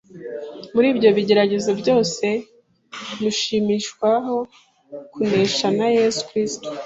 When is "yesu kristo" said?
5.97-6.67